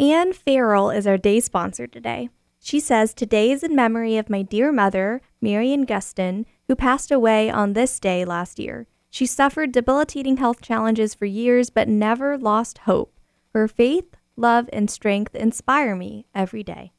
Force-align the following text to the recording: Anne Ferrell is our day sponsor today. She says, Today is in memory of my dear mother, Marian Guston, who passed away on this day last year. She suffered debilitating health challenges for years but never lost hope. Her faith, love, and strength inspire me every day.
Anne 0.00 0.32
Ferrell 0.32 0.90
is 0.90 1.08
our 1.08 1.18
day 1.18 1.40
sponsor 1.40 1.88
today. 1.88 2.28
She 2.60 2.78
says, 2.78 3.12
Today 3.12 3.50
is 3.50 3.64
in 3.64 3.74
memory 3.74 4.16
of 4.16 4.30
my 4.30 4.42
dear 4.42 4.70
mother, 4.70 5.20
Marian 5.40 5.84
Guston, 5.84 6.44
who 6.68 6.76
passed 6.76 7.10
away 7.10 7.50
on 7.50 7.72
this 7.72 7.98
day 7.98 8.24
last 8.24 8.60
year. 8.60 8.86
She 9.10 9.26
suffered 9.26 9.72
debilitating 9.72 10.36
health 10.36 10.62
challenges 10.62 11.16
for 11.16 11.24
years 11.26 11.68
but 11.68 11.88
never 11.88 12.38
lost 12.38 12.78
hope. 12.78 13.12
Her 13.52 13.66
faith, 13.66 14.14
love, 14.36 14.70
and 14.72 14.88
strength 14.88 15.34
inspire 15.34 15.96
me 15.96 16.26
every 16.32 16.62
day. 16.62 16.92